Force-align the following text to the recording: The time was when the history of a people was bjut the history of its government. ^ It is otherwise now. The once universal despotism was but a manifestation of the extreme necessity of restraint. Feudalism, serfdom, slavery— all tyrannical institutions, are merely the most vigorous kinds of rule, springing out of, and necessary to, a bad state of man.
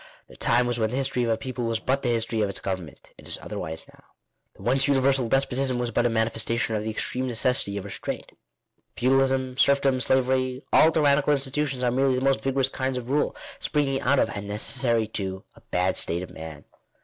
The 0.27 0.35
time 0.35 0.65
was 0.65 0.79
when 0.79 0.89
the 0.89 0.97
history 0.97 1.23
of 1.25 1.29
a 1.29 1.37
people 1.37 1.65
was 1.65 1.79
bjut 1.79 2.01
the 2.01 2.09
history 2.09 2.41
of 2.41 2.49
its 2.49 2.59
government. 2.59 3.11
^ 3.11 3.11
It 3.19 3.27
is 3.27 3.37
otherwise 3.39 3.85
now. 3.87 4.03
The 4.55 4.63
once 4.63 4.87
universal 4.87 5.29
despotism 5.29 5.77
was 5.77 5.91
but 5.91 6.07
a 6.07 6.09
manifestation 6.09 6.75
of 6.75 6.83
the 6.83 6.89
extreme 6.89 7.27
necessity 7.27 7.77
of 7.77 7.83
restraint. 7.85 8.31
Feudalism, 8.95 9.57
serfdom, 9.57 10.01
slavery— 10.01 10.63
all 10.73 10.91
tyrannical 10.91 11.33
institutions, 11.33 11.83
are 11.83 11.91
merely 11.91 12.15
the 12.15 12.25
most 12.25 12.41
vigorous 12.41 12.67
kinds 12.69 12.97
of 12.97 13.11
rule, 13.11 13.35
springing 13.59 14.01
out 14.01 14.17
of, 14.17 14.31
and 14.31 14.47
necessary 14.47 15.05
to, 15.09 15.43
a 15.53 15.61
bad 15.69 15.95
state 15.97 16.23
of 16.23 16.31
man. 16.31 16.65